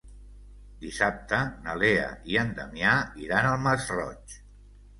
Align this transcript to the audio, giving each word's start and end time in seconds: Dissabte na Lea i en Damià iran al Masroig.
Dissabte 0.85 1.41
na 1.67 1.75
Lea 1.83 2.09
i 2.33 2.41
en 2.45 2.51
Damià 2.63 2.97
iran 3.27 3.53
al 3.53 3.63
Masroig. 3.69 4.39